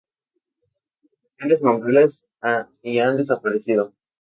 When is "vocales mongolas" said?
1.21-2.25